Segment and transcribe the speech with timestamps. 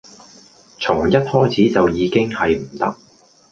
[0.79, 2.95] 從一開始就已經係唔得